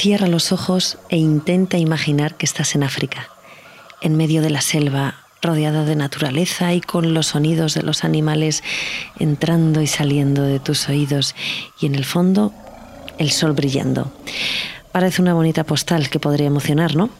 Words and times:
Cierra 0.00 0.28
los 0.28 0.50
ojos 0.50 0.96
e 1.10 1.18
intenta 1.18 1.76
imaginar 1.76 2.34
que 2.38 2.46
estás 2.46 2.74
en 2.74 2.82
África, 2.82 3.28
en 4.00 4.16
medio 4.16 4.40
de 4.40 4.48
la 4.48 4.62
selva, 4.62 5.26
rodeada 5.42 5.84
de 5.84 5.94
naturaleza 5.94 6.72
y 6.72 6.80
con 6.80 7.12
los 7.12 7.26
sonidos 7.26 7.74
de 7.74 7.82
los 7.82 8.02
animales 8.02 8.62
entrando 9.18 9.82
y 9.82 9.86
saliendo 9.86 10.40
de 10.40 10.58
tus 10.58 10.88
oídos 10.88 11.34
y 11.82 11.84
en 11.84 11.94
el 11.94 12.06
fondo 12.06 12.54
el 13.18 13.30
sol 13.30 13.52
brillando. 13.52 14.10
Parece 14.90 15.20
una 15.20 15.34
bonita 15.34 15.64
postal 15.64 16.08
que 16.08 16.18
podría 16.18 16.46
emocionar, 16.46 16.96
¿no? 16.96 17.10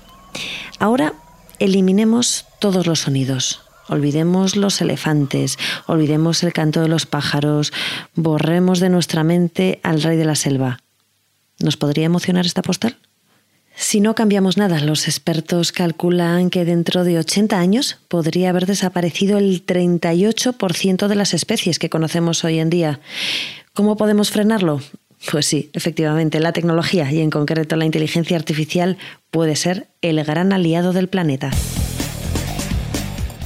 Ahora 0.78 1.12
eliminemos 1.58 2.46
todos 2.60 2.86
los 2.86 3.00
sonidos. 3.00 3.60
Olvidemos 3.88 4.56
los 4.56 4.80
elefantes, 4.80 5.58
olvidemos 5.86 6.42
el 6.44 6.54
canto 6.54 6.80
de 6.80 6.88
los 6.88 7.04
pájaros, 7.04 7.74
borremos 8.14 8.80
de 8.80 8.88
nuestra 8.88 9.22
mente 9.22 9.80
al 9.82 10.00
rey 10.00 10.16
de 10.16 10.24
la 10.24 10.34
selva. 10.34 10.78
¿Nos 11.60 11.76
podría 11.76 12.06
emocionar 12.06 12.46
esta 12.46 12.62
postal? 12.62 12.96
Si 13.76 14.00
no 14.00 14.14
cambiamos 14.14 14.56
nada, 14.56 14.80
los 14.80 15.08
expertos 15.08 15.72
calculan 15.72 16.50
que 16.50 16.64
dentro 16.64 17.04
de 17.04 17.18
80 17.18 17.58
años 17.58 17.98
podría 18.08 18.50
haber 18.50 18.66
desaparecido 18.66 19.38
el 19.38 19.64
38% 19.64 21.06
de 21.06 21.14
las 21.14 21.32
especies 21.32 21.78
que 21.78 21.88
conocemos 21.88 22.44
hoy 22.44 22.58
en 22.58 22.68
día. 22.68 23.00
¿Cómo 23.72 23.96
podemos 23.96 24.30
frenarlo? 24.30 24.80
Pues 25.30 25.46
sí, 25.46 25.70
efectivamente, 25.72 26.40
la 26.40 26.52
tecnología 26.52 27.10
y 27.12 27.20
en 27.20 27.30
concreto 27.30 27.76
la 27.76 27.84
inteligencia 27.84 28.36
artificial 28.36 28.98
puede 29.30 29.54
ser 29.56 29.88
el 30.02 30.22
gran 30.24 30.52
aliado 30.52 30.92
del 30.92 31.08
planeta. 31.08 31.50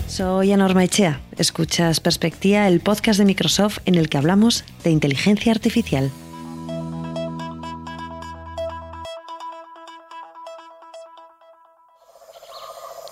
Soy 0.07 0.53
Anorma 0.53 0.85
Echea. 0.85 1.21
Escuchas 1.37 1.99
Perspectiva, 1.99 2.69
el 2.69 2.81
podcast 2.81 3.19
de 3.19 3.25
Microsoft 3.25 3.79
en 3.85 3.97
el 3.97 4.09
que 4.09 4.19
hablamos 4.19 4.65
de 4.85 4.91
inteligencia 4.91 5.51
artificial. 5.51 6.13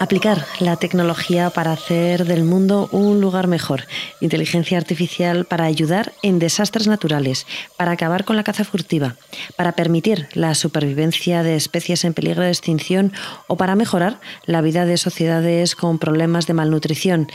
Aplicar 0.02 0.44
la 0.58 0.74
tecnología 0.74 1.50
para 1.50 1.70
hacer 1.70 2.24
del 2.24 2.42
mundo 2.42 2.88
un 2.90 3.20
lugar 3.20 3.46
mejor. 3.46 3.84
Inteligencia 4.20 4.76
artificial 4.76 5.44
para 5.44 5.64
ayudar 5.66 6.12
en 6.24 6.40
desastres 6.40 6.88
naturales, 6.88 7.46
para 7.76 7.92
acabar 7.92 8.24
con 8.24 8.34
la 8.34 8.42
caza 8.42 8.64
furtiva, 8.64 9.14
para 9.54 9.76
permitir 9.76 10.26
la 10.34 10.56
supervivencia 10.56 11.44
de 11.44 11.54
especies 11.54 12.04
en 12.04 12.14
peligro 12.14 12.42
de 12.42 12.48
extinción 12.48 13.12
o 13.46 13.56
para 13.56 13.76
mejorar 13.76 14.18
la 14.44 14.60
vida 14.60 14.86
de 14.86 14.96
sociedades 14.96 15.76
con 15.76 16.00
problemas 16.00 16.48
de 16.48 16.54
malnutrición. 16.54 17.28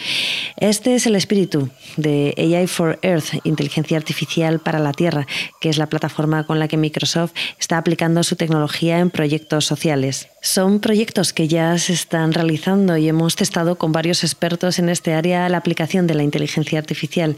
Este 0.58 0.96
es 0.96 1.06
el 1.06 1.16
espíritu 1.16 1.70
de 1.96 2.34
AI 2.38 2.68
for 2.68 3.00
Earth, 3.02 3.46
Inteligencia 3.46 3.96
Artificial 3.96 4.60
para 4.60 4.80
la 4.80 4.92
Tierra, 4.92 5.26
que 5.62 5.70
es 5.70 5.78
la 5.78 5.88
plataforma 5.88 6.46
con 6.46 6.60
la 6.60 6.68
que 6.68 6.76
Microsoft 6.76 7.32
está 7.58 7.78
aplicando 7.78 8.24
su 8.24 8.36
tecnología 8.36 9.00
en 9.00 9.10
proyectos 9.10 9.64
sociales. 9.64 10.28
Son 10.48 10.80
proyectos 10.80 11.34
que 11.34 11.50
ya 11.50 11.78
se 11.78 11.92
están 11.92 12.32
realizando 12.32 12.96
y 12.96 13.10
hemos 13.10 13.36
testado 13.36 13.78
con 13.78 13.92
varios 13.92 14.24
expertos 14.24 14.80
en 14.80 14.88
este 14.88 15.14
área 15.14 15.50
la 15.50 15.58
aplicación 15.58 16.08
de 16.08 16.14
la 16.14 16.24
inteligencia 16.24 16.80
artificial. 16.80 17.36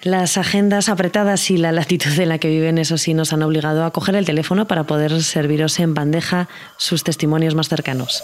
Las 0.00 0.38
agendas 0.38 0.88
apretadas 0.88 1.50
y 1.50 1.56
la 1.56 1.72
latitud 1.72 2.16
en 2.16 2.28
la 2.28 2.38
que 2.38 2.48
viven, 2.48 2.78
eso 2.78 2.96
sí, 2.96 3.12
nos 3.12 3.32
han 3.32 3.42
obligado 3.42 3.84
a 3.84 3.90
coger 3.90 4.14
el 4.14 4.24
teléfono 4.24 4.68
para 4.68 4.84
poder 4.84 5.20
serviros 5.20 5.80
en 5.80 5.94
bandeja 5.94 6.48
sus 6.76 7.02
testimonios 7.02 7.56
más 7.56 7.68
cercanos. 7.68 8.22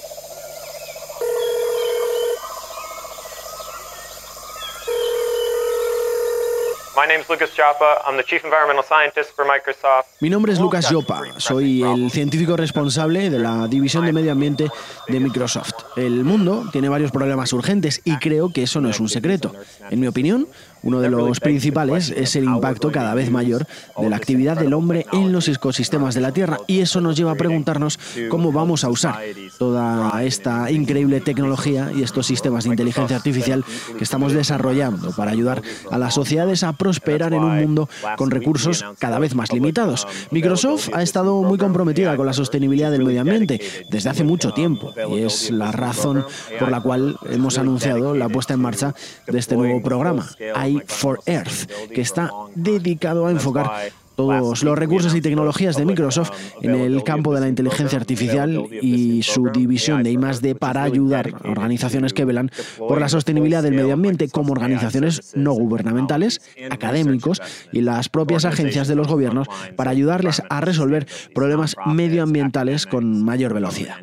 Mi 10.20 10.30
nombre 10.30 10.54
es 10.54 10.58
Lucas 10.58 10.88
Joppa, 10.90 11.24
soy 11.36 11.82
el 11.82 12.10
científico 12.10 12.56
responsable 12.56 13.28
de 13.28 13.38
la 13.38 13.68
división 13.68 14.06
de 14.06 14.14
medio 14.14 14.32
ambiente 14.32 14.70
de 15.06 15.20
Microsoft. 15.20 15.74
El 15.96 16.24
mundo 16.24 16.64
tiene 16.72 16.88
varios 16.88 17.10
problemas 17.10 17.52
urgentes 17.52 18.00
y 18.02 18.16
creo 18.16 18.50
que 18.50 18.62
eso 18.62 18.80
no 18.80 18.88
es 18.88 18.98
un 18.98 19.10
secreto. 19.10 19.52
En 19.90 20.00
mi 20.00 20.06
opinión, 20.06 20.48
uno 20.82 21.00
de 21.00 21.10
los 21.10 21.38
principales 21.40 22.08
es 22.16 22.34
el 22.34 22.44
impacto 22.44 22.90
cada 22.90 23.12
vez 23.12 23.30
mayor 23.30 23.66
de 23.98 24.08
la 24.08 24.16
actividad 24.16 24.56
del 24.56 24.72
hombre 24.72 25.04
en 25.12 25.32
los 25.32 25.48
ecosistemas 25.48 26.14
de 26.14 26.22
la 26.22 26.32
Tierra 26.32 26.58
y 26.66 26.80
eso 26.80 27.02
nos 27.02 27.16
lleva 27.16 27.32
a 27.32 27.34
preguntarnos 27.34 27.98
cómo 28.30 28.52
vamos 28.52 28.84
a 28.84 28.88
usar 28.88 29.20
toda 29.58 30.22
esta 30.24 30.70
increíble 30.70 31.20
tecnología 31.20 31.90
y 31.94 32.02
estos 32.02 32.26
sistemas 32.26 32.64
de 32.64 32.70
inteligencia 32.70 33.16
artificial 33.16 33.64
que 33.98 34.04
estamos 34.04 34.32
desarrollando 34.32 35.10
para 35.10 35.32
ayudar 35.32 35.60
a 35.90 35.98
las 35.98 36.14
sociedades 36.14 36.62
a 36.62 36.72
prosperar 36.72 36.95
en 37.06 37.34
un 37.34 37.58
mundo 37.60 37.88
con 38.16 38.30
recursos 38.30 38.84
cada 38.98 39.18
vez 39.18 39.34
más 39.34 39.52
limitados. 39.52 40.06
Microsoft 40.30 40.90
ha 40.92 41.02
estado 41.02 41.42
muy 41.42 41.58
comprometida 41.58 42.16
con 42.16 42.26
la 42.26 42.32
sostenibilidad 42.32 42.90
del 42.90 43.04
medio 43.04 43.20
ambiente 43.20 43.60
desde 43.90 44.10
hace 44.10 44.24
mucho 44.24 44.52
tiempo 44.52 44.92
y 45.10 45.20
es 45.20 45.50
la 45.50 45.72
razón 45.72 46.24
por 46.58 46.70
la 46.70 46.80
cual 46.80 47.16
hemos 47.30 47.58
anunciado 47.58 48.14
la 48.14 48.28
puesta 48.28 48.54
en 48.54 48.60
marcha 48.60 48.94
de 49.26 49.38
este 49.38 49.56
nuevo 49.56 49.82
programa, 49.82 50.28
AI 50.54 50.82
for 50.86 51.20
Earth, 51.26 51.70
que 51.92 52.00
está 52.00 52.30
dedicado 52.54 53.26
a 53.26 53.30
enfocar 53.30 53.70
todos 54.16 54.64
los 54.64 54.78
recursos 54.78 55.14
y 55.14 55.20
tecnologías 55.20 55.76
de 55.76 55.84
Microsoft 55.84 56.32
en 56.62 56.74
el 56.74 57.04
campo 57.04 57.34
de 57.34 57.40
la 57.40 57.48
inteligencia 57.48 57.98
artificial 57.98 58.66
y 58.82 59.22
su 59.22 59.50
división 59.52 60.02
de 60.02 60.10
I+D 60.12 60.54
para 60.54 60.82
ayudar 60.82 61.34
a 61.44 61.50
organizaciones 61.50 62.12
que 62.12 62.24
velan 62.24 62.50
por 62.78 62.98
la 63.00 63.08
sostenibilidad 63.08 63.62
del 63.62 63.74
medio 63.74 63.92
ambiente 63.92 64.28
como 64.28 64.52
organizaciones 64.52 65.32
no 65.36 65.52
gubernamentales, 65.52 66.40
académicos 66.70 67.42
y 67.72 67.82
las 67.82 68.08
propias 68.08 68.44
agencias 68.44 68.88
de 68.88 68.96
los 68.96 69.06
gobiernos 69.06 69.46
para 69.76 69.90
ayudarles 69.90 70.42
a 70.48 70.60
resolver 70.60 71.06
problemas 71.34 71.76
medioambientales 71.84 72.86
con 72.86 73.22
mayor 73.22 73.52
velocidad. 73.52 73.96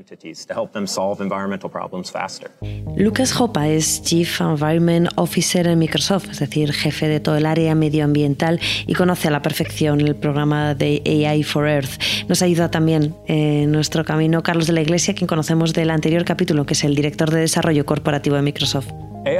Lucas 2.95 3.41
Hopa 3.41 3.67
es 3.67 4.03
Chief 4.03 4.41
Environment 4.41 5.09
Officer 5.15 5.65
en 5.67 5.79
Microsoft, 5.79 6.29
es 6.29 6.39
decir, 6.39 6.71
jefe 6.71 7.07
de 7.07 7.19
todo 7.19 7.37
el 7.37 7.45
área 7.47 7.73
medioambiental 7.73 8.59
y 8.85 8.93
conoce 8.93 9.27
a 9.27 9.31
la 9.31 9.41
perfección 9.41 10.02
el 10.07 10.15
programa 10.15 10.75
de 10.75 11.01
AI 11.27 11.43
for 11.43 11.67
Earth. 11.67 12.01
Nos 12.27 12.41
ayuda 12.41 12.69
también 12.69 13.15
en 13.27 13.71
nuestro 13.71 14.03
camino 14.03 14.43
Carlos 14.43 14.67
de 14.67 14.73
la 14.73 14.81
Iglesia, 14.81 15.13
quien 15.15 15.27
conocemos 15.27 15.73
del 15.73 15.89
anterior 15.89 16.25
capítulo, 16.25 16.65
que 16.65 16.73
es 16.73 16.83
el 16.83 16.95
director 16.95 17.31
de 17.31 17.41
desarrollo 17.41 17.85
corporativo 17.85 18.35
de 18.35 18.41
Microsoft. 18.41 18.91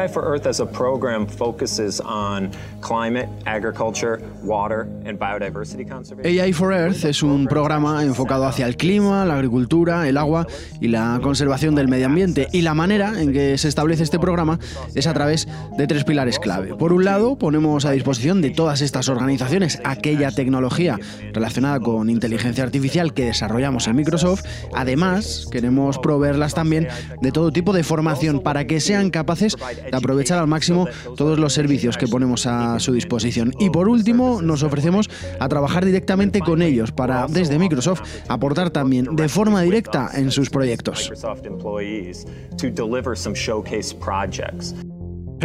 AI 0.04 0.10
for 0.10 0.26
Earth 0.26 0.48
as 0.48 0.60
a 0.60 0.66
program 0.66 1.26
focuses 1.26 2.02
on 2.02 2.52
climate, 2.82 3.30
agriculture, 3.46 4.20
water 4.44 4.82
and 5.06 5.18
biodiversity 5.18 5.88
conservation. 5.88 6.44
AI 6.44 6.52
for 6.52 6.74
Earth 6.74 7.06
es 7.06 7.24
un 7.24 7.48
programa 7.48 8.04
enfocado 8.04 8.46
hacia 8.46 8.66
el 8.66 8.76
clima, 8.76 9.24
la 9.26 9.36
agricultura, 9.36 10.10
el 10.10 10.18
agua 10.18 10.46
y 10.82 10.90
la 10.90 11.20
conservación 11.24 11.74
del 11.76 11.88
medio 11.88 12.08
ambiente. 12.08 12.50
Y 12.52 12.64
la 12.64 12.74
manera 12.74 13.22
en 13.22 13.32
que 13.32 13.58
se 13.58 13.70
establece 13.70 14.04
este 14.04 14.20
programa 14.20 14.60
es 14.94 15.08
a 15.08 15.14
través 15.14 15.48
de 15.78 15.88
tres 15.88 16.04
pilares 16.04 16.38
clave. 16.38 16.76
Por 16.76 16.92
un 16.92 17.06
lado, 17.06 17.38
ponemos 17.38 17.86
a 17.86 17.92
disposición 17.92 18.42
de 18.42 18.50
todas 18.50 18.82
estas 18.82 19.08
organizaciones 19.08 19.80
aquella 19.86 20.32
tecnología 20.32 21.00
relacionada 21.32 21.80
con 21.80 22.10
inteligencia 22.10 22.66
artificial 22.66 23.14
que 23.14 23.26
desarrollamos 23.26 23.88
en 23.88 23.96
Microsoft. 23.96 24.44
Además, 24.74 25.48
queremos 25.50 25.98
proveerlas 25.98 26.54
también 26.54 26.90
de 27.22 27.32
todo 27.32 27.52
tipo 27.52 27.72
de 27.72 27.84
formación 27.84 28.42
para 28.42 28.68
que 28.68 28.82
sean 28.82 29.10
capaces 29.10 29.56
de 29.94 29.98
aprovechar 29.98 30.40
al 30.40 30.48
máximo 30.48 30.88
todos 31.16 31.38
los 31.38 31.54
servicios 31.54 31.98
que 31.98 32.08
ponemos 32.08 32.48
a 32.48 32.80
su 32.80 32.94
disposición. 32.94 33.54
Y 33.60 33.70
por 33.70 33.88
último, 33.88 34.42
nos 34.42 34.64
ofrecemos 34.64 35.10
a 35.40 35.48
trabajar 35.48 35.86
directamente 35.86 36.40
con 36.40 36.62
ellos 36.64 36.92
para, 36.92 37.28
desde 37.28 37.60
Microsoft, 37.60 38.02
aportar 38.28 38.72
también 38.72 39.16
de 39.16 39.30
forma 39.30 39.62
directa 39.62 40.10
en 40.14 40.32
sus 40.32 40.50
proyectos. 40.50 41.12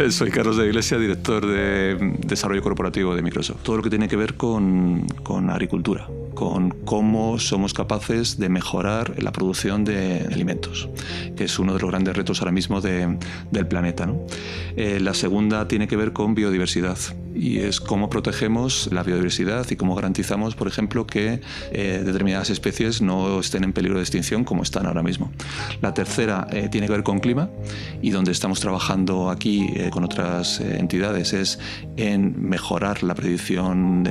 Soy 0.09 0.31
Carlos 0.31 0.57
de 0.57 0.65
Iglesia, 0.65 0.97
director 0.97 1.45
de 1.45 2.17
desarrollo 2.25 2.61
corporativo 2.63 3.15
de 3.15 3.21
Microsoft. 3.21 3.61
Todo 3.63 3.77
lo 3.77 3.83
que 3.83 3.89
tiene 3.89 4.07
que 4.07 4.15
ver 4.15 4.35
con, 4.35 5.05
con 5.23 5.49
agricultura 5.49 6.07
con 6.39 6.69
cómo 6.69 7.37
somos 7.37 7.73
capaces 7.73 8.39
de 8.39 8.47
mejorar 8.47 9.21
la 9.21 9.33
producción 9.33 9.83
de 9.83 10.25
alimentos, 10.31 10.87
que 11.35 11.43
es 11.43 11.59
uno 11.59 11.73
de 11.73 11.81
los 11.81 11.89
grandes 11.89 12.15
retos 12.15 12.39
ahora 12.39 12.53
mismo 12.53 12.79
del 12.79 13.67
planeta. 13.67 14.09
Eh, 14.77 15.01
la 15.01 15.13
segunda 15.13 15.67
tiene 15.67 15.89
que 15.89 15.97
ver 15.97 16.13
con 16.13 16.35
biodiversidad 16.35 16.97
y 17.39 17.59
es 17.59 17.79
cómo 17.79 18.09
protegemos 18.09 18.89
la 18.91 19.03
biodiversidad 19.03 19.65
y 19.69 19.75
cómo 19.75 19.95
garantizamos, 19.95 20.55
por 20.55 20.67
ejemplo, 20.67 21.07
que 21.07 21.41
eh, 21.71 22.01
determinadas 22.05 22.49
especies 22.49 23.01
no 23.01 23.39
estén 23.39 23.63
en 23.63 23.73
peligro 23.73 23.97
de 23.97 24.03
extinción 24.03 24.43
como 24.43 24.63
están 24.63 24.85
ahora 24.85 25.03
mismo. 25.03 25.31
La 25.81 25.93
tercera 25.93 26.47
eh, 26.51 26.67
tiene 26.69 26.87
que 26.87 26.93
ver 26.93 27.03
con 27.03 27.19
clima 27.19 27.49
y 28.01 28.11
donde 28.11 28.31
estamos 28.31 28.59
trabajando 28.59 29.29
aquí 29.29 29.73
con 29.91 30.03
otras 30.03 30.59
entidades 30.59 31.33
es 31.33 31.59
en 31.97 32.49
mejorar 32.49 33.03
la 33.03 33.15
predicción 33.15 34.07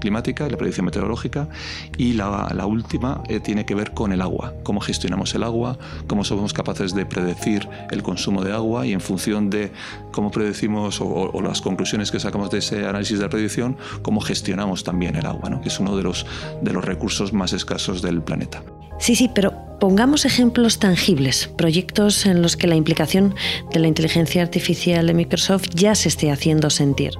climática 0.00 0.46
y 0.46 0.50
la 0.50 0.56
predicción 0.56 0.86
meteorológica 0.86 1.48
y 1.96 2.14
la, 2.14 2.66
última 2.66 3.22
eh, 3.28 3.40
tiene 3.40 3.66
que 3.66 3.74
ver 3.74 3.92
con 3.92 4.12
el 4.12 4.20
agua, 4.20 4.54
cómo 4.62 4.80
gestionamos 4.80 5.34
el 5.34 5.42
agua, 5.42 5.78
cómo 6.06 6.24
somos 6.24 6.52
capaces 6.52 6.94
de 6.94 7.04
predecir 7.06 7.68
el 7.90 8.02
consumo 8.02 8.42
de 8.42 8.52
agua 8.52 8.86
y 8.86 8.92
en 8.92 9.00
función 9.00 9.50
de 9.50 9.70
cómo 10.12 10.30
predecimos 10.30 11.00
o, 11.00 11.40
las 11.42 11.60
conclusiones 11.60 12.10
que 12.10 12.20
sacamos 12.20 12.50
de, 12.50 12.62
ese 12.64 12.86
análisis 12.86 13.18
de 13.18 13.28
predicción, 13.28 13.76
cómo 14.02 14.20
gestionamos 14.20 14.84
también 14.84 15.16
el 15.16 15.26
agua, 15.26 15.50
¿no? 15.50 15.60
que 15.60 15.68
es 15.68 15.80
uno 15.80 15.96
de 15.96 16.02
los, 16.02 16.26
de 16.62 16.72
los 16.72 16.84
recursos 16.84 17.32
más 17.32 17.52
escasos 17.52 18.02
del 18.02 18.22
planeta. 18.22 18.62
Sí, 18.98 19.16
sí, 19.16 19.30
pero 19.34 19.52
pongamos 19.80 20.24
ejemplos 20.24 20.78
tangibles, 20.78 21.48
proyectos 21.48 22.26
en 22.26 22.42
los 22.42 22.56
que 22.56 22.66
la 22.66 22.76
implicación 22.76 23.34
de 23.72 23.80
la 23.80 23.88
inteligencia 23.88 24.42
artificial 24.42 25.06
de 25.06 25.14
Microsoft 25.14 25.68
ya 25.74 25.94
se 25.94 26.08
esté 26.08 26.30
haciendo 26.30 26.70
sentir. 26.70 27.12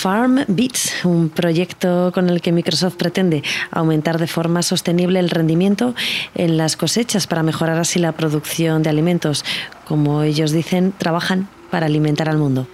Farm 0.00 0.46
un 1.04 1.28
proyecto 1.28 2.10
con 2.14 2.30
el 2.30 2.40
que 2.40 2.52
Microsoft 2.52 2.94
pretende 2.94 3.42
aumentar 3.70 4.18
de 4.18 4.26
forma 4.26 4.62
sostenible 4.62 5.18
el 5.18 5.28
rendimiento 5.28 5.94
en 6.34 6.56
las 6.56 6.78
cosechas 6.78 7.26
para 7.26 7.42
mejorar 7.42 7.78
así 7.78 7.98
la 7.98 8.12
producción 8.12 8.82
de 8.82 8.88
alimentos. 8.88 9.44
Como 9.84 10.22
ellos 10.22 10.52
dicen, 10.52 10.94
trabajan 10.96 11.50
para 11.70 11.84
alimentar 11.84 12.30
al 12.30 12.38
mundo. 12.38 12.66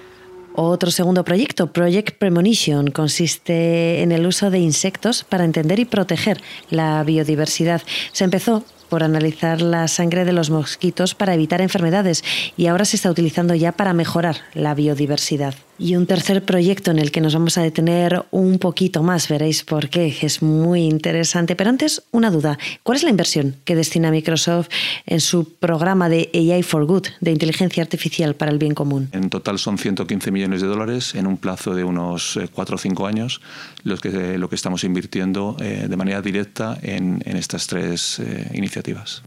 Otro 0.55 0.93
segundo 0.93 1.25
proyecto, 1.25 1.73
Project 1.73 2.17
Premonition, 2.17 2.93
consiste 2.93 4.03
en 4.03 4.13
el 4.13 4.25
uso 4.25 4.51
de 4.51 4.61
insectos 4.61 5.25
para 5.25 5.45
entender 5.45 5.81
y 5.81 5.85
proteger 5.85 6.41
la 6.71 7.03
biodiversidad. 7.03 7.83
Se 8.13 8.23
empezó 8.23 8.65
por 8.89 9.03
analizar 9.03 9.63
la 9.63 9.89
sangre 9.89 10.25
de 10.25 10.33
los 10.33 10.51
mosquitos 10.51 11.17
para 11.17 11.35
evitar 11.35 11.61
enfermedades 11.61 12.23
y 12.57 12.69
ahora 12.69 12.85
se 12.85 12.95
está 12.95 13.11
utilizando 13.11 13.57
ya 13.57 13.73
para 13.73 13.95
mejorar 13.95 14.37
la 14.55 14.77
biodiversidad. 14.77 15.57
Y 15.79 15.97
un 15.97 16.07
tercer 16.07 16.45
proyecto 16.45 16.91
en 16.91 16.99
el 16.99 17.11
que 17.11 17.21
nos 17.21 17.35
vamos 17.35 17.59
a 17.59 17.63
detener 17.63 18.25
un 18.31 18.59
poquito 18.59 19.03
más, 19.03 19.29
veréis 19.29 19.63
por 19.63 19.91
qué, 19.91 20.17
es 20.23 20.43
muy 20.43 20.85
interesante. 20.85 21.55
Pero 21.55 21.71
antes, 21.71 22.03
una 22.13 22.31
duda. 22.31 22.59
¿Cuál 22.83 22.97
es 22.97 23.03
la 23.03 23.11
inversión 23.11 23.57
que 23.65 23.77
destina 23.77 24.11
Microsoft 24.11 24.69
en 25.05 25.21
su 25.21 25.53
programa 25.55 26.09
de 26.09 26.31
AI 26.33 26.63
for 26.63 26.87
Good, 26.87 27.09
de 27.21 27.31
inteligencia 27.31 27.83
artificial 27.83 28.35
para 28.35 28.51
el 28.51 28.59
bien 28.59 28.75
común? 28.75 29.09
En 29.13 29.29
total 29.29 29.59
son 29.59 29.77
115 29.77 30.31
millones 30.31 30.63
de 30.63 30.69
dólares 30.69 31.15
en 31.15 31.27
un 31.27 31.37
plazo 31.37 31.75
de 31.75 31.85
unos 31.85 32.39
4 32.53 32.75
eh, 32.75 32.77
o 32.77 32.79
5 32.79 33.07
años, 33.07 33.41
lo 33.83 33.99
que, 33.99 34.39
lo 34.39 34.49
que 34.49 34.55
estamos 34.55 34.83
invirtiendo 34.85 35.57
eh, 35.61 35.87
de 35.89 35.97
manera 35.97 36.23
directa 36.23 36.79
en, 36.83 37.23
estas 37.27 37.67
tres 37.67 38.19
eh, 38.19 38.51
iniciativas. 38.55 39.23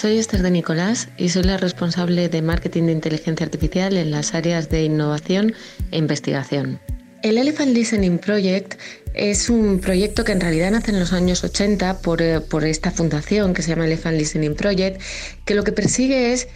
Soy 0.00 0.18
Esther 0.18 0.42
de 0.42 0.50
Nicolás 0.50 1.08
y 1.18 1.28
soy 1.28 1.42
la 1.42 1.58
responsable 1.58 2.30
de 2.30 2.40
marketing 2.40 2.84
de 2.84 2.92
inteligencia 2.92 3.44
artificial 3.44 3.98
en 3.98 4.10
las 4.10 4.32
áreas 4.32 4.70
de 4.70 4.82
innovación 4.82 5.52
e 5.90 5.98
investigación. 5.98 6.80
El 7.22 7.36
Elephant 7.36 7.74
Listening 7.74 8.16
Project 8.16 8.80
es 9.12 9.50
un 9.50 9.78
proyecto 9.78 10.24
que 10.24 10.32
en 10.32 10.40
realidad 10.40 10.70
nace 10.70 10.92
en 10.92 11.00
los 11.00 11.12
años 11.12 11.44
80 11.44 11.98
por, 11.98 12.22
eh, 12.22 12.40
por 12.40 12.64
esta 12.64 12.90
fundación 12.90 13.52
que 13.52 13.60
se 13.60 13.68
llama 13.68 13.84
Elephant 13.84 14.16
Listening 14.16 14.54
Project, 14.54 15.02
que 15.44 15.54
lo 15.54 15.64
que 15.64 15.72
persigue 15.72 16.32
es 16.32 16.48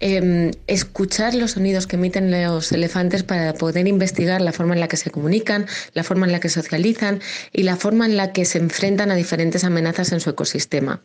Em, 0.00 0.52
escuchar 0.68 1.34
los 1.34 1.52
sonidos 1.52 1.88
que 1.88 1.96
emiten 1.96 2.30
los 2.30 2.70
elefantes 2.70 3.24
para 3.24 3.52
poder 3.54 3.88
investigar 3.88 4.40
la 4.40 4.52
forma 4.52 4.74
en 4.74 4.80
la 4.80 4.86
que 4.86 4.96
se 4.96 5.10
comunican, 5.10 5.66
la 5.92 6.04
forma 6.04 6.24
en 6.24 6.30
la 6.30 6.38
que 6.38 6.48
socializan 6.48 7.20
y 7.52 7.64
la 7.64 7.74
forma 7.76 8.06
en 8.06 8.16
la 8.16 8.32
que 8.32 8.44
se 8.44 8.58
enfrentan 8.58 9.10
a 9.10 9.16
diferentes 9.16 9.64
amenazas 9.64 10.12
en 10.12 10.20
su 10.20 10.30
ecosistema. 10.30 11.00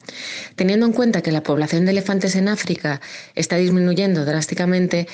Teniendo 0.55 0.85
en 0.85 0.93
cuenta 0.93 1.23
que 1.23 1.31
la 1.31 1.41
población 1.41 1.85
de 1.85 1.91
elefantes 1.91 2.35
en 2.35 2.47
África 2.47 3.01
está 3.33 3.55
disminuyendo 3.55 4.25
drásticamente, 4.25 5.07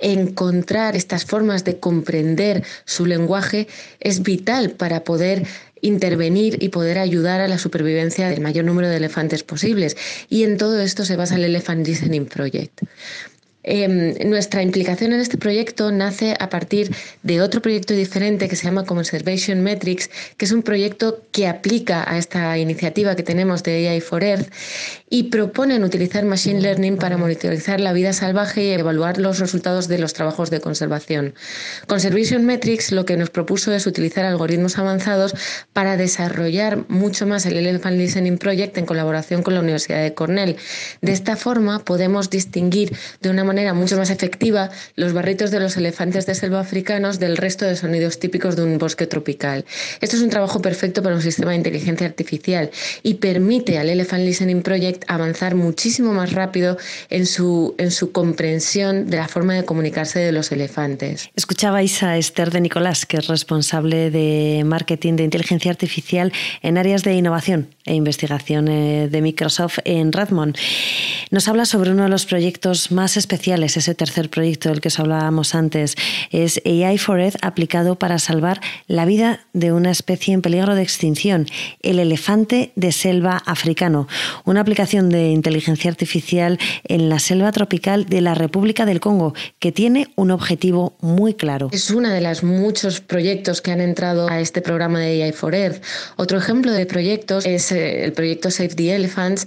encontrar 0.00 0.96
estas 0.96 1.24
formas 1.24 1.64
de 1.64 1.78
comprender 1.78 2.64
su 2.84 3.06
lenguaje 3.06 3.68
es 4.00 4.22
vital 4.22 4.72
para 4.72 5.04
poder 5.04 5.46
intervenir 5.82 6.62
y 6.62 6.70
poder 6.70 6.98
ayudar 6.98 7.40
a 7.40 7.48
la 7.48 7.58
supervivencia 7.58 8.30
del 8.30 8.40
mayor 8.40 8.64
número 8.64 8.88
de 8.88 8.96
elefantes 8.96 9.42
posibles. 9.42 9.96
Y 10.30 10.44
en 10.44 10.56
todo 10.56 10.80
esto 10.80 11.04
se 11.04 11.16
basa 11.16 11.36
el 11.36 11.44
Elephant 11.44 11.86
Listening 11.86 12.24
Project. 12.24 12.80
Em, 13.64 14.14
nuestra 14.28 14.60
implicación 14.60 15.12
en 15.12 15.20
este 15.20 15.38
proyecto 15.38 15.92
nace 15.92 16.34
a 16.40 16.48
partir 16.48 16.92
de 17.22 17.40
otro 17.40 17.62
proyecto 17.62 17.94
diferente 17.94 18.48
que 18.48 18.56
se 18.56 18.64
llama 18.64 18.84
Conservation 18.84 19.62
Metrics, 19.62 20.10
que 20.36 20.46
es 20.46 20.52
un 20.52 20.64
proyecto 20.64 21.22
que 21.30 21.46
aplica 21.46 22.02
a 22.10 22.18
esta 22.18 22.58
iniciativa 22.58 23.14
que 23.14 23.22
tenemos 23.22 23.62
de 23.62 23.88
AI 23.88 24.00
for 24.00 24.24
Earth 24.24 24.52
y 25.08 25.24
proponen 25.24 25.84
utilizar 25.84 26.24
Machine 26.24 26.60
Learning 26.60 26.96
para 26.96 27.16
monitorizar 27.16 27.78
la 27.78 27.92
vida 27.92 28.12
salvaje 28.12 28.64
y 28.64 28.70
evaluar 28.70 29.18
los 29.18 29.38
resultados 29.38 29.86
de 29.86 29.98
los 29.98 30.12
trabajos 30.12 30.50
de 30.50 30.60
conservación. 30.60 31.34
Conservation 31.86 32.44
Metrics 32.44 32.90
lo 32.90 33.04
que 33.04 33.16
nos 33.16 33.30
propuso 33.30 33.72
es 33.72 33.86
utilizar 33.86 34.24
algoritmos 34.24 34.76
avanzados 34.76 35.36
para 35.72 35.96
desarrollar 35.96 36.84
mucho 36.88 37.26
más 37.26 37.46
el 37.46 37.56
Elephant 37.56 37.96
Listening 37.96 38.38
Project 38.38 38.76
en 38.78 38.86
colaboración 38.86 39.44
con 39.44 39.54
la 39.54 39.60
Universidad 39.60 40.02
de 40.02 40.14
Cornell. 40.14 40.56
De 41.00 41.12
esta 41.12 41.36
forma 41.36 41.78
podemos 41.78 42.28
distinguir 42.28 42.96
de 43.20 43.30
una 43.30 43.44
manera 43.44 43.51
manera 43.52 43.74
mucho 43.74 43.98
más 43.98 44.08
efectiva 44.08 44.70
los 44.96 45.12
barritos 45.12 45.50
de 45.50 45.60
los 45.60 45.76
elefantes 45.76 46.24
de 46.24 46.34
selva 46.34 46.60
africanos 46.60 47.18
del 47.18 47.36
resto 47.36 47.66
de 47.66 47.76
sonidos 47.76 48.18
típicos 48.18 48.56
de 48.56 48.62
un 48.62 48.78
bosque 48.78 49.06
tropical. 49.06 49.66
Esto 50.00 50.16
es 50.16 50.22
un 50.22 50.30
trabajo 50.30 50.62
perfecto 50.62 51.02
para 51.02 51.14
un 51.14 51.20
sistema 51.20 51.50
de 51.50 51.58
inteligencia 51.58 52.06
artificial 52.06 52.70
y 53.02 53.14
permite 53.14 53.78
al 53.78 53.90
Elephant 53.90 54.24
Listening 54.24 54.62
Project 54.62 55.04
avanzar 55.06 55.54
muchísimo 55.54 56.14
más 56.14 56.32
rápido 56.32 56.78
en 57.10 57.26
su, 57.26 57.74
en 57.76 57.90
su 57.90 58.10
comprensión 58.10 59.10
de 59.10 59.18
la 59.18 59.28
forma 59.28 59.54
de 59.54 59.64
comunicarse 59.66 60.18
de 60.20 60.32
los 60.32 60.50
elefantes. 60.50 61.28
Escuchabais 61.36 62.02
a 62.02 62.16
Esther 62.16 62.50
de 62.52 62.62
Nicolás, 62.62 63.04
que 63.04 63.18
es 63.18 63.26
responsable 63.26 64.10
de 64.10 64.62
marketing 64.64 65.16
de 65.16 65.24
inteligencia 65.24 65.70
artificial 65.70 66.32
en 66.62 66.78
áreas 66.78 67.02
de 67.02 67.12
innovación 67.14 67.68
e 67.84 67.94
investigación 67.94 68.68
eh, 68.68 69.08
de 69.10 69.20
Microsoft 69.20 69.78
en 69.84 70.12
Redmond. 70.12 70.56
Nos 71.30 71.48
habla 71.48 71.66
sobre 71.66 71.90
uno 71.90 72.04
de 72.04 72.08
los 72.08 72.24
proyectos 72.24 72.90
más 72.92 73.16
especiales, 73.16 73.41
ese 73.46 73.94
tercer 73.94 74.30
proyecto 74.30 74.68
del 74.68 74.80
que 74.80 74.88
os 74.88 74.98
hablábamos 74.98 75.54
antes, 75.54 75.96
es 76.30 76.60
AI 76.64 76.98
for 76.98 77.22
aplicado 77.42 77.96
para 77.96 78.18
salvar 78.18 78.60
la 78.86 79.04
vida 79.04 79.40
de 79.52 79.72
una 79.72 79.90
especie 79.90 80.34
en 80.34 80.42
peligro 80.42 80.74
de 80.74 80.82
extinción, 80.82 81.46
el 81.82 81.98
elefante 81.98 82.72
de 82.74 82.90
selva 82.90 83.42
africano, 83.44 84.08
una 84.44 84.60
aplicación 84.60 85.08
de 85.10 85.30
inteligencia 85.30 85.90
artificial 85.90 86.58
en 86.84 87.08
la 87.08 87.18
selva 87.18 87.52
tropical 87.52 88.06
de 88.06 88.20
la 88.20 88.34
República 88.34 88.86
del 88.86 89.00
Congo 89.00 89.34
que 89.58 89.72
tiene 89.72 90.08
un 90.16 90.30
objetivo 90.30 90.96
muy 91.00 91.34
claro. 91.34 91.68
Es 91.72 91.90
uno 91.90 92.08
de 92.08 92.20
los 92.20 92.42
muchos 92.42 93.00
proyectos 93.00 93.60
que 93.60 93.72
han 93.72 93.80
entrado 93.80 94.28
a 94.28 94.40
este 94.40 94.62
programa 94.62 95.00
de 95.00 95.22
AI 95.22 95.32
for 95.32 95.54
Earth. 95.54 95.82
Otro 96.16 96.38
ejemplo 96.38 96.72
de 96.72 96.86
proyectos 96.86 97.46
es 97.46 97.72
eh, 97.72 98.04
el 98.04 98.12
proyecto 98.12 98.50
Save 98.50 98.70
the 98.70 98.94
Elephants, 98.94 99.46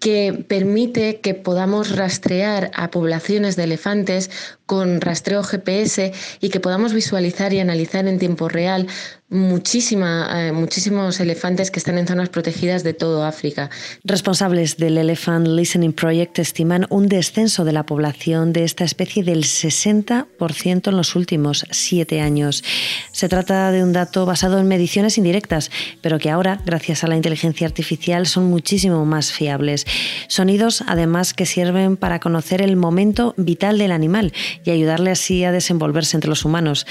que 0.00 0.44
permite 0.46 1.20
que 1.20 1.34
podamos 1.34 1.96
rastrear 1.96 2.70
a 2.74 2.90
poblaciones 2.90 3.56
de 3.56 3.64
elefantes 3.64 4.30
con 4.66 5.00
rastreo 5.00 5.42
GPS 5.42 6.12
y 6.40 6.50
que 6.50 6.60
podamos 6.60 6.92
visualizar 6.92 7.52
y 7.52 7.60
analizar 7.60 8.06
en 8.06 8.18
tiempo 8.18 8.48
real 8.48 8.86
muchísima, 9.30 10.48
eh, 10.48 10.52
muchísimos 10.52 11.20
elefantes 11.20 11.70
que 11.70 11.78
están 11.78 11.98
en 11.98 12.06
zonas 12.06 12.30
protegidas 12.30 12.82
de 12.82 12.94
todo 12.94 13.24
África. 13.24 13.68
Responsables 14.04 14.78
del 14.78 14.96
Elephant 14.96 15.46
Listening 15.46 15.92
Project 15.92 16.38
estiman 16.38 16.86
un 16.88 17.08
descenso 17.08 17.64
de 17.64 17.72
la 17.72 17.84
población 17.84 18.54
de 18.54 18.64
esta 18.64 18.84
especie 18.84 19.22
del 19.22 19.44
60% 19.44 20.88
en 20.88 20.96
los 20.96 21.14
últimos 21.14 21.66
siete 21.70 22.22
años. 22.22 22.64
Se 23.12 23.28
trata 23.28 23.70
de 23.70 23.82
un 23.82 23.92
dato 23.92 24.24
basado 24.24 24.58
en 24.58 24.66
mediciones 24.66 25.18
indirectas, 25.18 25.70
pero 26.00 26.18
que 26.18 26.30
ahora, 26.30 26.62
gracias 26.64 27.04
a 27.04 27.08
la 27.08 27.16
inteligencia 27.16 27.66
artificial, 27.66 28.26
son 28.26 28.44
muchísimo 28.44 29.04
más 29.04 29.32
fiables. 29.32 29.84
Sonidos, 30.28 30.82
además, 30.86 31.34
que 31.34 31.44
sirven 31.44 31.98
para 31.98 32.18
conocer 32.18 32.62
el 32.62 32.76
momento 32.76 33.34
vital 33.36 33.76
del 33.76 33.92
animal 33.92 34.32
y 34.64 34.70
ayudarle 34.70 35.10
así 35.10 35.44
a 35.44 35.52
desenvolverse 35.52 36.16
entre 36.16 36.30
los 36.30 36.46
humanos. 36.46 36.86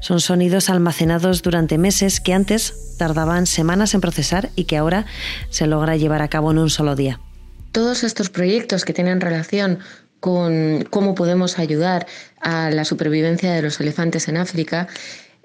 Son 0.00 0.20
sonidos 0.20 0.68
almacenados 0.68 1.42
durante 1.42 1.63
meses 1.78 2.20
que 2.20 2.32
antes 2.32 2.96
tardaban 2.98 3.46
semanas 3.46 3.94
en 3.94 4.00
procesar 4.00 4.50
y 4.56 4.64
que 4.64 4.76
ahora 4.76 5.06
se 5.50 5.66
logra 5.66 5.96
llevar 5.96 6.22
a 6.22 6.28
cabo 6.28 6.50
en 6.50 6.58
un 6.58 6.70
solo 6.70 6.94
día. 6.94 7.20
Todos 7.72 8.04
estos 8.04 8.30
proyectos 8.30 8.84
que 8.84 8.92
tienen 8.92 9.20
relación 9.20 9.80
con 10.20 10.86
cómo 10.90 11.14
podemos 11.14 11.58
ayudar 11.58 12.06
a 12.40 12.70
la 12.70 12.84
supervivencia 12.84 13.52
de 13.52 13.60
los 13.62 13.80
elefantes 13.80 14.28
en 14.28 14.38
África 14.38 14.88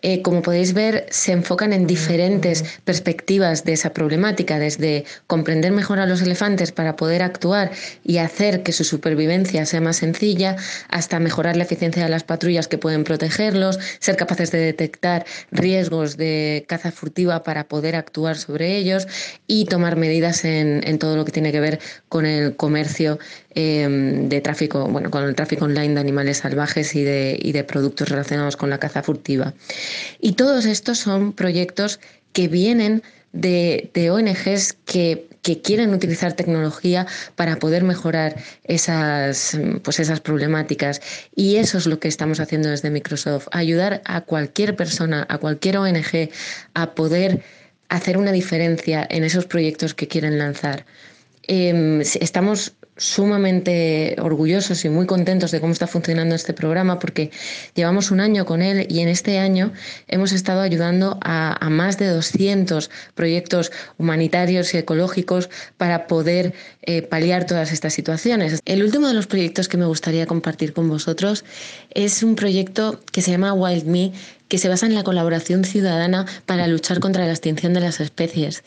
eh, 0.01 0.21
como 0.21 0.41
podéis 0.41 0.73
ver, 0.73 1.05
se 1.09 1.31
enfocan 1.31 1.73
en 1.73 1.87
diferentes 1.87 2.63
perspectivas 2.83 3.65
de 3.65 3.73
esa 3.73 3.93
problemática, 3.93 4.59
desde 4.59 5.05
comprender 5.27 5.71
mejor 5.71 5.99
a 5.99 6.05
los 6.05 6.21
elefantes 6.21 6.71
para 6.71 6.95
poder 6.95 7.21
actuar 7.21 7.71
y 8.03 8.17
hacer 8.17 8.63
que 8.63 8.71
su 8.71 8.83
supervivencia 8.83 9.65
sea 9.65 9.81
más 9.81 9.97
sencilla, 9.97 10.55
hasta 10.89 11.19
mejorar 11.19 11.55
la 11.57 11.63
eficiencia 11.63 12.03
de 12.03 12.09
las 12.09 12.23
patrullas 12.23 12.67
que 12.67 12.77
pueden 12.77 13.03
protegerlos, 13.03 13.79
ser 13.99 14.15
capaces 14.15 14.51
de 14.51 14.59
detectar 14.59 15.25
riesgos 15.51 16.17
de 16.17 16.65
caza 16.67 16.91
furtiva 16.91 17.43
para 17.43 17.67
poder 17.67 17.95
actuar 17.95 18.37
sobre 18.37 18.77
ellos 18.77 19.07
y 19.47 19.65
tomar 19.65 19.95
medidas 19.95 20.45
en, 20.45 20.99
todo 20.99 21.15
lo 21.15 21.25
que 21.25 21.31
tiene 21.31 21.51
que 21.51 21.59
ver 21.59 21.79
con 22.09 22.25
el 22.25 22.55
comercio 22.55 23.19
em, 23.59 24.29
de 24.29 24.41
tráfico, 24.41 24.87
bueno, 24.87 25.09
con 25.11 25.23
el 25.23 25.35
tráfico 25.35 25.65
online 25.65 25.93
de 25.93 25.99
animales 25.99 26.37
salvajes 26.37 26.95
y 26.95 27.03
de, 27.03 27.37
y 27.41 27.51
de 27.51 27.63
productos 27.63 28.09
relacionados 28.09 28.57
con 28.57 28.69
la 28.69 28.79
caza 28.79 29.03
furtiva. 29.03 29.53
Y 30.19 30.33
todos 30.33 30.65
estos 30.65 30.97
son 30.99 31.33
proyectos 31.33 31.99
que 32.33 32.47
vienen 32.47 33.03
de, 33.31 34.09
ONGs 34.11 34.73
que, 34.85 35.27
quieren 35.63 35.95
utilizar 35.95 36.33
tecnología 36.33 37.07
para 37.35 37.55
poder 37.55 37.83
mejorar 37.83 38.35
esas, 38.65 39.57
pues 39.81 39.99
esas 39.99 40.19
problemáticas. 40.19 41.01
Y 41.35 41.55
eso 41.55 41.79
es 41.79 41.87
lo 41.87 41.99
que 41.99 42.07
estamos 42.07 42.39
haciendo 42.39 42.69
desde 42.69 42.91
Microsoft, 42.91 43.47
ayudar 43.51 44.03
a 44.05 44.21
cualquier 44.21 44.75
persona, 44.75 45.25
a 45.27 45.39
cualquier 45.39 45.77
ONG 45.77 46.29
a 46.75 46.93
poder 46.93 47.41
hacer 47.87 48.19
una 48.19 48.31
diferencia 48.31 49.07
en 49.09 49.23
esos 49.23 49.47
proyectos 49.47 49.95
que 49.95 50.07
quieren 50.07 50.37
lanzar. 50.37 50.85
Em, 51.47 52.01
estamos 52.01 52.73
sumamente 52.99 54.17
orgullosos 54.19 54.83
y 54.83 54.89
muy 54.89 55.05
contentos 55.05 55.51
de 55.51 55.61
cómo 55.61 55.71
está 55.71 55.87
funcionando 55.87 56.35
este 56.35 56.53
programa 56.53 56.99
porque 56.99 57.31
llevamos 57.73 58.11
un 58.11 58.19
año 58.19 58.45
con 58.45 58.61
él 58.61 58.85
y 58.89 58.99
en 58.99 59.07
este 59.07 59.39
año 59.39 59.71
hemos 60.07 60.33
estado 60.33 60.61
ayudando 60.61 61.17
a, 61.21 61.57
más 61.69 61.97
de 61.97 62.07
200 62.07 62.91
proyectos 63.15 63.71
humanitarios 63.97 64.73
y 64.73 64.77
ecológicos 64.77 65.49
para 65.77 66.07
poder 66.07 66.53
eh, 66.81 67.01
paliar 67.01 67.45
todas 67.45 67.71
estas 67.71 67.93
situaciones. 67.93 68.59
El 68.65 68.83
último 68.83 69.07
de 69.07 69.13
los 69.13 69.27
proyectos 69.27 69.69
que 69.69 69.77
me 69.77 69.85
gustaría 69.85 70.25
compartir 70.25 70.73
con 70.73 70.89
vosotros 70.89 71.45
es 71.91 72.21
un 72.21 72.35
proyecto 72.35 72.99
que 73.11 73.21
se 73.21 73.31
llama 73.31 73.53
Wild 73.53 73.85
Me 73.85 74.11
que 74.49 74.57
se 74.57 74.67
basa 74.67 74.87
en 74.87 74.95
la 74.95 75.03
colaboración 75.03 75.63
ciudadana 75.63 76.25
para 76.45 76.67
luchar 76.67 76.99
contra 76.99 77.25
la 77.25 77.31
extinción 77.31 77.73
de 77.73 77.79
las 77.79 78.01
especies. 78.01 78.63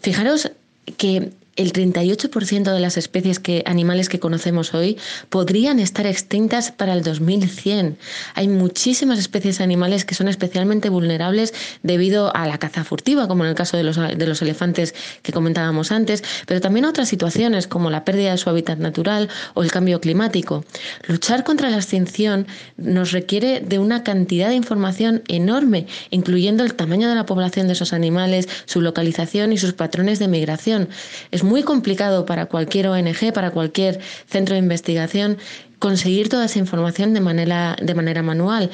Fijaros 0.00 0.52
que 0.96 1.32
el 1.58 1.72
38% 1.72 2.72
de 2.72 2.80
las 2.80 2.96
especies 2.96 3.40
que, 3.40 3.62
animales 3.66 4.08
que 4.08 4.20
conocemos 4.20 4.72
hoy 4.74 4.96
podrían 5.28 5.80
estar 5.80 6.06
extintas 6.06 6.70
para 6.70 6.94
el 6.94 7.02
2100. 7.02 7.98
Hay 8.34 8.48
muchísimas 8.48 9.18
especies 9.18 9.60
animales 9.60 10.04
que 10.04 10.14
son 10.14 10.28
especialmente 10.28 10.88
vulnerables 10.88 11.52
debido 11.82 12.34
a 12.34 12.46
la 12.46 12.58
caza 12.58 12.84
furtiva, 12.84 13.26
como 13.26 13.44
en 13.44 13.50
el 13.50 13.56
caso 13.56 13.76
de 13.76 13.82
los, 13.82 13.96
de 13.96 14.26
los 14.26 14.40
elefantes 14.40 14.94
que 15.22 15.32
comentábamos 15.32 15.90
antes, 15.90 16.22
pero 16.46 16.60
también 16.60 16.84
otras 16.84 17.08
situaciones 17.08 17.66
como 17.66 17.90
la 17.90 18.04
pérdida 18.04 18.30
de 18.30 18.38
su 18.38 18.48
hábitat 18.48 18.78
natural 18.78 19.28
o 19.54 19.64
el 19.64 19.72
cambio 19.72 20.00
climático. 20.00 20.64
Luchar 21.08 21.42
contra 21.42 21.70
la 21.70 21.78
extinción 21.78 22.46
nos 22.76 23.10
requiere 23.10 23.60
de 23.60 23.80
una 23.80 24.04
cantidad 24.04 24.48
de 24.48 24.54
información 24.54 25.22
enorme, 25.26 25.88
incluyendo 26.10 26.62
el 26.62 26.74
tamaño 26.74 27.08
de 27.08 27.16
la 27.16 27.26
población 27.26 27.66
de 27.66 27.72
esos 27.72 27.92
animales, 27.92 28.48
su 28.66 28.80
localización 28.80 29.52
y 29.52 29.58
sus 29.58 29.72
patrones 29.72 30.20
de 30.20 30.28
migración. 30.28 30.88
Es 31.32 31.42
muy 31.48 31.62
complicado 31.62 32.26
para 32.26 32.46
cualquier 32.46 32.88
ONG, 32.88 33.32
para 33.32 33.50
cualquier 33.50 34.00
centro 34.26 34.54
de 34.54 34.60
investigación, 34.60 35.38
conseguir 35.78 36.28
toda 36.28 36.46
esa 36.46 36.58
información 36.58 37.14
de 37.14 37.20
manera, 37.20 37.76
de 37.80 37.94
manera 37.94 38.22
manual. 38.22 38.70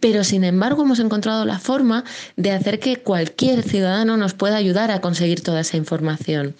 Pero 0.00 0.22
sin 0.22 0.44
embargo 0.44 0.82
hemos 0.82 1.00
encontrado 1.00 1.44
la 1.44 1.58
forma 1.58 2.04
de 2.36 2.52
hacer 2.52 2.78
que 2.78 2.98
cualquier 2.98 3.64
ciudadano 3.64 4.16
nos 4.16 4.32
pueda 4.32 4.56
ayudar 4.56 4.92
a 4.92 5.00
conseguir 5.00 5.40
toda 5.40 5.60
esa 5.60 5.76
información. 5.76 6.54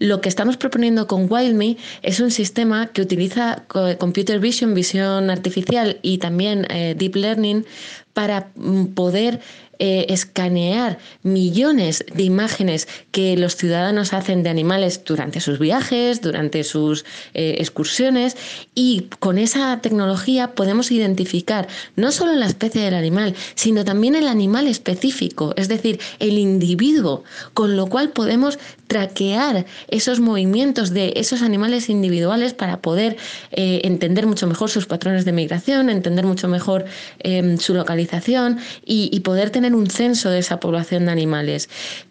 Lo 0.00 0.20
que 0.20 0.28
estamos 0.28 0.56
proponiendo 0.56 1.06
con 1.06 1.30
WildMe 1.30 1.76
es 2.02 2.18
un 2.18 2.32
sistema 2.32 2.88
que 2.88 3.02
utiliza 3.02 3.64
computer 3.98 4.40
vision, 4.40 4.74
visión 4.74 5.30
artificial 5.30 5.98
y 6.02 6.18
también 6.18 6.66
eh, 6.68 6.96
deep 6.98 7.14
learning 7.14 7.64
para 8.12 8.48
mm, 8.56 8.86
poder 8.86 9.40
eh, 9.82 10.04
escanear 10.10 10.98
millones 11.22 12.04
de 12.14 12.22
imágenes 12.24 12.86
que 13.12 13.34
los 13.38 13.56
ciudadanos 13.56 14.12
hacen 14.12 14.42
de 14.42 14.50
animales 14.50 15.02
durante 15.06 15.40
sus 15.40 15.58
viajes, 15.58 16.20
durante 16.20 16.64
sus 16.64 17.06
eh, 17.32 17.54
excursiones 17.60 18.36
y 18.74 19.06
con 19.20 19.38
esa 19.38 19.80
tecnología 19.80 20.54
podemos 20.54 20.90
identificar 20.90 21.66
no 21.96 22.12
solo 22.12 22.34
la 22.34 22.44
especie 22.44 22.82
del 22.82 22.92
animal, 22.92 23.34
sino 23.54 23.82
también 23.82 24.16
el 24.16 24.28
animal 24.28 24.66
específico, 24.66 25.54
es 25.56 25.68
decir, 25.68 25.98
el 26.18 26.36
individuo, 26.36 27.24
con 27.54 27.74
lo 27.74 27.86
cual 27.86 28.10
podemos 28.10 28.58
traquear 28.86 29.64
esos 29.88 30.20
movimientos 30.20 30.90
de 30.90 31.14
esos 31.16 31.40
animales 31.40 31.88
individuales 31.88 32.52
para 32.52 32.82
poder 32.82 33.16
eh, 33.50 33.80
entender 33.84 34.26
mucho 34.26 34.46
mejor 34.46 34.68
sus 34.68 34.84
patrones 34.84 35.24
de 35.24 35.32
migración, 35.32 35.88
entender 35.88 36.26
mucho 36.26 36.48
mejor 36.48 36.84
em, 37.20 37.56
su 37.56 37.72
localización 37.72 38.58
y 38.84 39.20
poder 39.20 39.48
tener 39.48 39.69
un 39.74 39.88
censo 39.88 40.30
de 40.30 40.38
esa 40.38 40.60
población 40.60 41.06
de 41.06 41.12
animales. 41.12 41.68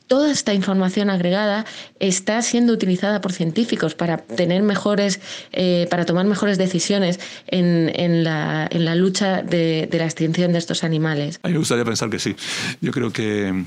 Toda 0.07 0.31
esta 0.31 0.53
información 0.53 1.09
agregada 1.09 1.65
está 1.99 2.41
siendo 2.41 2.73
utilizada 2.73 3.21
por 3.21 3.31
científicos 3.31 3.93
para 3.93 4.17
tener 4.17 4.63
mejores, 4.63 5.21
eh, 5.51 5.87
para 5.91 6.05
tomar 6.05 6.25
mejores 6.25 6.57
decisiones 6.57 7.19
en, 7.45 8.23
la, 8.23 8.67
lucha 8.95 9.43
de, 9.43 9.87
la 9.91 10.05
extinción 10.05 10.51
de 10.51 10.57
estos 10.57 10.83
animales. 10.83 11.39
A 11.43 11.47
mí 11.47 11.53
me 11.53 11.59
gustaría 11.59 11.85
pensar 11.85 12.09
que 12.09 12.17
sí. 12.17 12.35
Yo 12.81 12.91
creo 12.91 13.11
que 13.11 13.65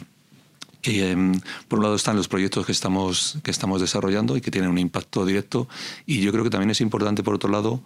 em, 0.85 1.41
por 1.69 1.79
un 1.79 1.85
lado 1.85 1.97
están 1.97 2.17
los 2.17 2.29
proyectos 2.29 2.67
que 2.67 2.73
estamos, 2.73 3.39
que 3.43 3.51
estamos 3.51 3.81
desarrollando 3.81 4.37
y 4.37 4.41
que 4.41 4.51
tienen 4.51 4.71
un 4.71 4.79
impacto 4.79 5.25
directo. 5.25 5.69
Y 6.07 6.21
yo 6.21 6.33
creo 6.33 6.45
que 6.45 6.51
también 6.51 6.71
es 6.71 6.81
importante, 6.81 7.23
por 7.23 7.35
otro 7.35 7.51
lado, 7.51 7.83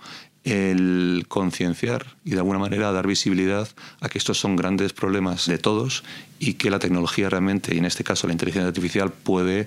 el 0.46 1.24
concienciar 1.26 2.06
y 2.24 2.30
de 2.30 2.36
alguna 2.36 2.60
manera 2.60 2.92
dar 2.92 3.08
visibilidad 3.08 3.68
a 4.00 4.08
que 4.08 4.16
estos 4.16 4.38
son 4.38 4.54
grandes 4.54 4.92
problemas 4.92 5.46
de 5.46 5.58
todos 5.58 6.04
y 6.38 6.54
que 6.54 6.70
la 6.70 6.78
tecnología 6.78 7.28
realmente, 7.28 7.74
y 7.74 7.78
en 7.78 7.84
este 7.84 8.04
caso 8.04 8.26
la 8.26 8.32
inteligencia 8.32 8.68
artificial, 8.68 9.10
puede 9.10 9.66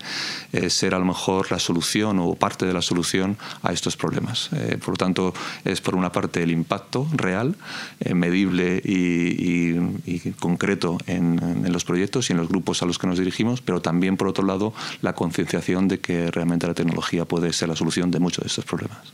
eh, 0.53 0.69
ser 0.69 0.93
a 0.93 1.00
lo 1.00 1.05
mejor 1.05 1.51
la 1.51 1.59
solución 1.59 2.19
o 2.19 2.36
parte 2.36 2.65
de 2.65 2.74
la 2.74 2.81
solución 2.81 3.38
a 3.63 3.74
estos 3.74 3.98
problemas. 3.98 4.50
Eh, 4.53 4.77
por 4.77 4.89
lo 4.89 4.98
tanto, 4.98 5.33
es 5.65 5.81
por 5.81 5.95
una 5.95 6.12
parte 6.12 6.43
el 6.43 6.51
impacto 6.51 7.07
real, 7.12 7.55
eh, 8.00 8.13
medible 8.13 8.81
y, 8.83 10.29
concreto 10.39 10.98
en, 11.07 11.39
en, 11.65 11.74
los 11.74 11.83
proyectos 11.83 12.29
y 12.29 12.33
en 12.33 12.38
los 12.38 12.48
grupos 12.48 12.81
a 12.81 12.86
los 12.86 12.98
que 12.98 13.07
nos 13.07 13.18
dirigimos, 13.19 13.61
pero 13.61 13.81
también 13.81 14.17
por 14.17 14.27
otro 14.27 14.45
lado 14.45 14.73
la 15.01 15.13
concienciación 15.13 15.88
de 15.88 15.99
que 15.99 16.31
realmente 16.31 16.67
la 16.67 16.73
tecnología 16.73 17.25
puede 17.25 17.53
ser 17.53 17.69
la 17.69 17.75
solución 17.75 18.11
de 18.11 18.19
muchos 18.19 18.43
de 18.43 18.47
estos 18.47 18.65
problemas. 18.65 19.13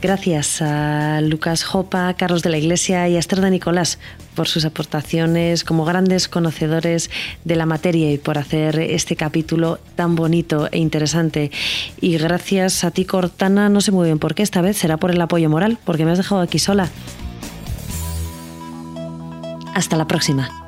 Gracias 0.00 0.62
a 0.62 1.20
Lucas 1.22 1.64
Jopa, 1.64 2.14
Carlos 2.14 2.44
de 2.44 2.50
la 2.50 2.58
Iglesia 2.58 3.08
y 3.08 3.16
a 3.16 3.18
Esther 3.18 3.40
de 3.40 3.50
Nicolás 3.50 3.98
por 4.36 4.46
sus 4.46 4.64
aportaciones 4.64 5.64
como 5.64 5.84
grandes 5.84 6.28
conocedores 6.28 7.10
de 7.44 7.56
la 7.56 7.66
materia 7.66 8.12
y 8.12 8.18
por 8.18 8.38
hacer 8.38 8.78
este 8.78 9.16
capítulo 9.16 9.80
tan 9.96 10.14
bonito 10.14 10.68
e 10.70 10.78
interesante. 10.78 11.50
Y 12.00 12.16
gracias 12.16 12.84
a 12.84 12.92
ti, 12.92 13.06
Cortana, 13.06 13.68
no 13.68 13.80
sé 13.80 13.90
muy 13.90 14.06
bien 14.06 14.20
por 14.20 14.36
qué, 14.36 14.44
esta 14.44 14.60
vez 14.60 14.76
será 14.76 14.98
por 14.98 15.10
el 15.10 15.20
apoyo 15.20 15.50
moral, 15.50 15.78
porque 15.84 16.04
me 16.04 16.12
has 16.12 16.18
dejado 16.18 16.42
aquí 16.42 16.60
sola. 16.60 16.88
Hasta 19.74 19.96
la 19.96 20.06
próxima. 20.06 20.67